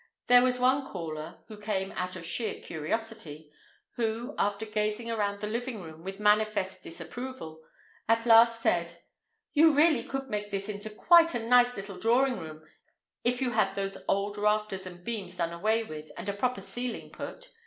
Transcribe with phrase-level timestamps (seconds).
[0.25, 3.51] There was one caller (who came out of sheer curiosity)
[3.97, 7.61] who, after gazing around the living room, with manifest disapproval,
[8.09, 9.03] at last said,
[9.53, 12.63] "You really could make this into quite a nice little drawing room
[13.23, 17.11] if you had those old rafters and beams done away with, and a proper ceiling
[17.11, 17.51] put.